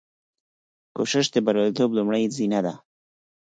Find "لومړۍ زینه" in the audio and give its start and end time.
1.97-2.59